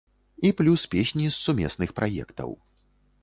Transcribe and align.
І 0.37 0.49
плюс 0.61 0.85
песні 0.93 1.25
з 1.35 1.35
сумесных 1.43 1.93
праектаў. 1.99 2.49